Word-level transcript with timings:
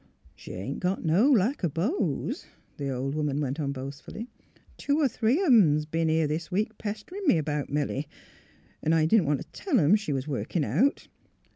''She 0.35 0.53
ain't 0.53 0.79
got 0.79 1.05
no 1.05 1.29
lack 1.31 1.63
o' 1.63 1.69
beaux," 1.69 2.33
the 2.77 2.89
old 2.89 3.13
woman 3.13 3.39
went 3.39 3.59
on 3.59 3.71
boastfully.'' 3.71 4.31
Two 4.79 4.99
or 4.99 5.07
three 5.07 5.39
of 5.41 5.53
'em 5.53 5.77
's 5.77 5.85
b'en 5.85 6.09
here 6.09 6.25
this 6.25 6.49
week 6.51 6.75
pesterin' 6.79 7.21
me 7.27 7.39
'bout 7.41 7.69
Milly; 7.69 8.07
'n' 8.81 8.93
I 8.93 9.05
didn't 9.05 9.27
want 9.27 9.41
to 9.41 9.47
tell 9.51 9.79
'em 9.79 9.95
she 9.95 10.11
was 10.11 10.27
workin' 10.27 10.63
out. 10.63 11.07